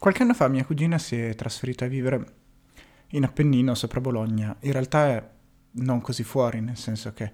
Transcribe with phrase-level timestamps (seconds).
[0.00, 2.24] Qualche anno fa mia cugina si è trasferita a vivere
[3.08, 4.56] in Appennino sopra Bologna.
[4.60, 5.30] In realtà è
[5.72, 7.30] non così fuori, nel senso che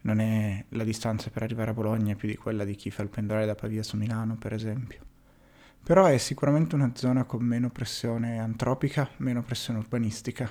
[0.00, 3.10] non è la distanza per arrivare a Bologna più di quella di chi fa il
[3.10, 5.04] pendolare da Pavia su Milano, per esempio.
[5.84, 10.50] Però è sicuramente una zona con meno pressione antropica, meno pressione urbanistica,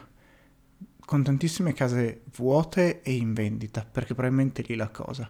[1.01, 5.29] con tantissime case vuote e in vendita, perché probabilmente lì la cosa.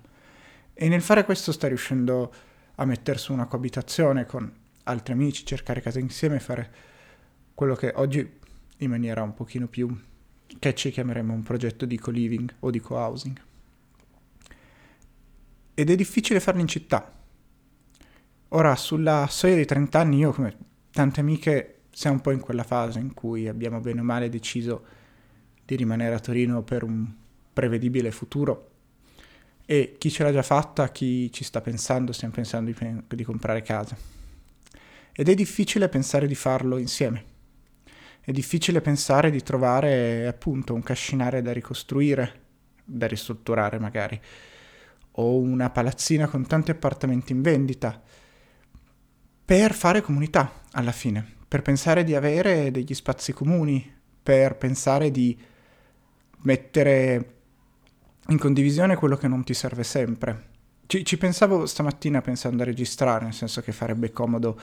[0.75, 2.31] E nel fare questo sta riuscendo
[2.75, 6.71] a mettere su una coabitazione con altri amici, cercare case insieme, fare
[7.53, 8.37] quello che oggi
[8.77, 9.95] in maniera un pochino più
[10.59, 13.41] catchy chiameremo un progetto di co-living o di co-housing.
[15.73, 17.13] Ed è difficile farlo in città.
[18.49, 20.57] Ora, sulla soglia dei 30 anni, io come
[20.91, 24.83] tante amiche siamo un po' in quella fase in cui abbiamo bene o male deciso
[25.63, 27.05] di rimanere a Torino per un
[27.53, 28.69] prevedibile futuro
[29.65, 33.61] e chi ce l'ha già fatta, chi ci sta pensando, stiamo pensando di, di comprare
[33.61, 34.18] casa.
[35.19, 37.25] Ed è difficile pensare di farlo insieme.
[38.21, 42.39] È difficile pensare di trovare appunto un cascinare da ricostruire,
[42.85, 44.17] da ristrutturare magari,
[45.11, 48.01] o una palazzina con tanti appartamenti in vendita,
[49.43, 55.37] per fare comunità alla fine, per pensare di avere degli spazi comuni, per pensare di
[56.43, 57.35] mettere
[58.29, 60.47] in condivisione quello che non ti serve sempre.
[60.85, 64.57] Ci, ci pensavo stamattina pensando a registrare, nel senso che farebbe comodo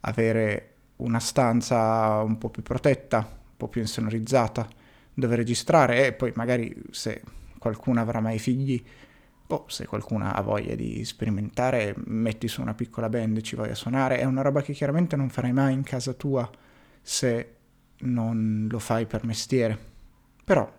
[0.00, 4.68] avere una stanza un po' più protetta, un po' più insonorizzata,
[5.12, 7.22] dove registrare e poi magari se
[7.58, 8.82] qualcuno avrà mai figli
[9.48, 13.70] o se qualcuno ha voglia di sperimentare, metti su una piccola band e ci vai
[13.70, 14.18] a suonare.
[14.18, 16.48] È una roba che chiaramente non farai mai in casa tua
[17.00, 17.54] se
[17.98, 19.78] non lo fai per mestiere.
[20.44, 20.70] Però,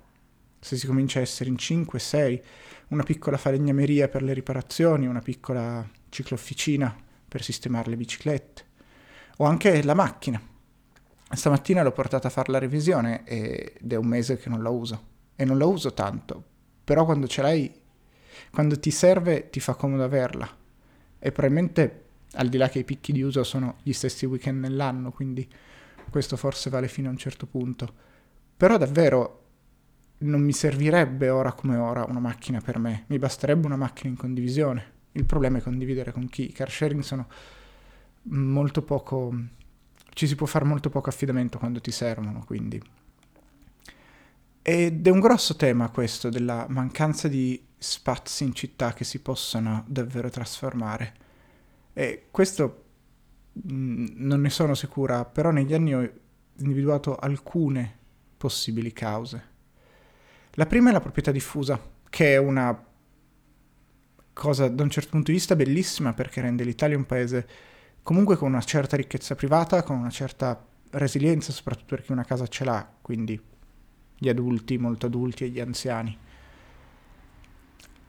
[0.60, 2.44] se si comincia a essere in 5, 6,
[2.90, 6.96] una piccola falegnameria per le riparazioni, una piccola ciclofficina
[7.28, 8.66] per sistemare le biciclette,
[9.38, 10.42] o anche la macchina.
[11.30, 15.16] Stamattina l'ho portata a fare la revisione ed è un mese che non la uso.
[15.36, 16.44] E non la uso tanto,
[16.84, 17.72] però quando ce l'hai,
[18.52, 20.50] quando ti serve, ti fa comodo averla.
[21.20, 25.12] E probabilmente, al di là che i picchi di uso sono gli stessi weekend nell'anno,
[25.12, 25.48] quindi
[26.10, 27.94] questo forse vale fino a un certo punto.
[28.58, 29.44] Però davvero
[30.20, 34.18] non mi servirebbe ora come ora una macchina per me, mi basterebbe una macchina in
[34.18, 34.94] condivisione.
[35.12, 36.50] Il problema è condividere con chi.
[36.50, 37.28] I car sharing sono
[38.30, 39.34] molto poco,
[40.14, 42.82] ci si può fare molto poco affidamento quando ti servono, quindi.
[44.62, 49.86] Ed è un grosso tema questo della mancanza di spazi in città che si possano
[49.88, 51.14] davvero trasformare.
[51.94, 52.84] E questo
[53.54, 56.12] mh, mm, non ne sono sicura, però negli anni ho
[56.58, 57.96] individuato alcune
[58.38, 59.56] possibili cause.
[60.52, 62.86] La prima è la proprietà diffusa, che è una
[64.34, 67.48] cosa da un certo punto di vista bellissima perché rende l'Italia un paese
[68.08, 72.48] comunque con una certa ricchezza privata, con una certa resilienza, soprattutto per chi una casa
[72.48, 73.38] ce l'ha, quindi
[74.18, 76.18] gli adulti, molto adulti e gli anziani.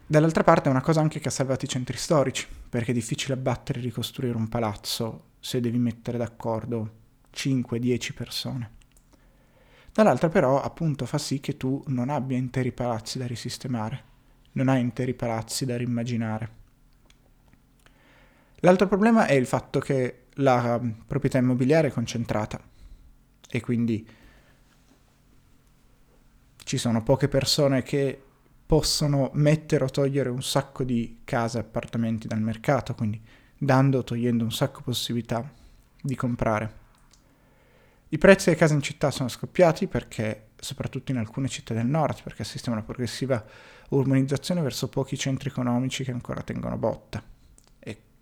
[0.07, 3.35] Dall'altra parte è una cosa anche che ha salvato i centri storici, perché è difficile
[3.35, 6.93] abbattere e ricostruire un palazzo se devi mettere d'accordo
[7.35, 8.71] 5-10 persone.
[9.93, 14.05] Dall'altra però appunto fa sì che tu non abbia interi palazzi da risistemare,
[14.53, 16.58] non hai interi palazzi da rimmaginare.
[18.63, 22.61] L'altro problema è il fatto che la proprietà immobiliare è concentrata
[23.49, 24.07] e quindi
[26.65, 28.21] ci sono poche persone che
[28.67, 33.23] possono mettere o togliere un sacco di case e appartamenti dal mercato, quindi
[33.57, 35.53] dando o togliendo un sacco di possibilità
[36.01, 36.87] di comprare.
[38.09, 42.23] I prezzi delle case in città sono scoppiati perché, soprattutto in alcune città del nord,
[42.25, 43.43] perché assistiamo a una progressiva
[43.91, 47.37] urbanizzazione verso pochi centri economici che ancora tengono botta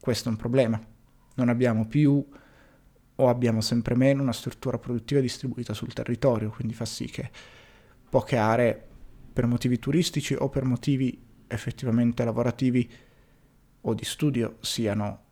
[0.06, 0.80] questo è un problema.
[1.34, 2.24] Non abbiamo più
[3.16, 7.28] o abbiamo sempre meno una struttura produttiva distribuita sul territorio, quindi fa sì che
[8.08, 8.86] poche aree
[9.32, 12.88] per motivi turistici o per motivi effettivamente lavorativi
[13.80, 15.24] o di studio siano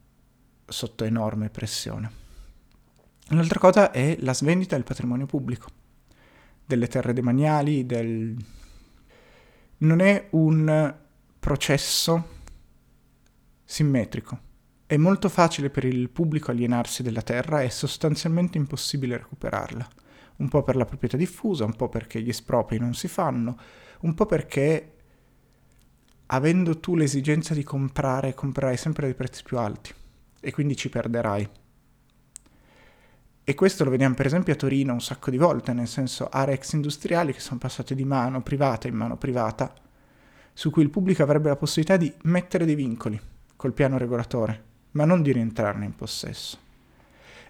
[0.67, 2.11] sotto enorme pressione.
[3.31, 5.69] Un'altra cosa è la svendita del patrimonio pubblico,
[6.67, 8.37] delle terre demaniali, del...
[9.79, 10.97] non è un
[11.39, 12.29] processo
[13.63, 14.44] simmetrico.
[14.87, 19.89] È molto facile per il pubblico alienarsi della terra e sostanzialmente impossibile recuperarla.
[20.37, 23.59] Un po' per la proprietà diffusa, un po' perché gli espropri non si fanno,
[24.01, 24.93] un po' perché
[26.27, 29.91] avendo tu l'esigenza di comprare, comprerai sempre dei prezzi più alti
[30.39, 31.49] e quindi ci perderai.
[33.43, 36.57] E questo lo vediamo per esempio a Torino un sacco di volte, nel senso aree
[36.57, 39.73] ex industriali che sono passate di mano privata in mano privata,
[40.53, 43.19] su cui il pubblico avrebbe la possibilità di mettere dei vincoli
[43.57, 46.59] col piano regolatore ma non di rientrarne in possesso.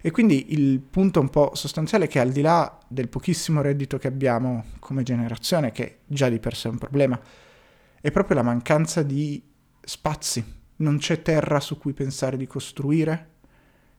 [0.00, 3.96] E quindi il punto un po' sostanziale è che al di là del pochissimo reddito
[3.96, 7.18] che abbiamo come generazione, che già di per sé è un problema,
[8.00, 9.42] è proprio la mancanza di
[9.80, 10.44] spazi.
[10.76, 13.30] Non c'è terra su cui pensare di costruire,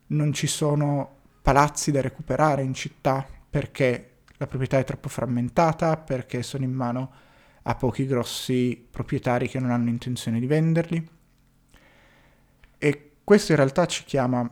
[0.08, 6.44] non ci sono palazzi da recuperare in città perché la proprietà è troppo frammentata, perché
[6.44, 7.12] sono in mano
[7.64, 11.08] a pochi grossi proprietari che non hanno intenzione di venderli.
[13.26, 14.48] Questo in realtà ci chiama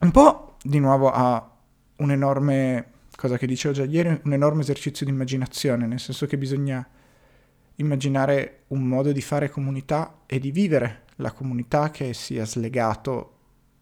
[0.00, 1.50] un po' di nuovo a
[1.96, 6.36] un enorme, cosa che dicevo già ieri, un enorme esercizio di immaginazione, nel senso che
[6.36, 6.86] bisogna
[7.76, 13.38] immaginare un modo di fare comunità e di vivere la comunità che sia slegato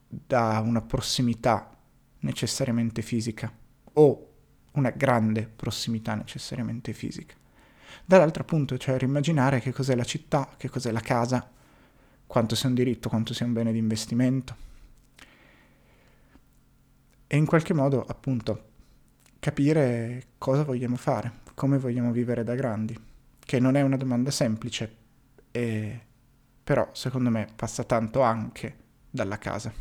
[0.06, 1.76] da una prossimità
[2.20, 3.52] necessariamente fisica
[3.94, 4.28] o
[4.74, 7.34] una grande prossimità necessariamente fisica.
[8.04, 11.50] Dall'altro appunto, cioè rimmaginare che cos'è la città, che cos'è la casa,
[12.34, 14.56] quanto sia un diritto, quanto sia un bene di investimento.
[17.28, 18.70] E in qualche modo appunto
[19.38, 22.98] capire cosa vogliamo fare, come vogliamo vivere da grandi,
[23.38, 24.96] che non è una domanda semplice,
[25.52, 26.00] e...
[26.64, 28.78] però secondo me passa tanto anche
[29.08, 29.72] dalla casa.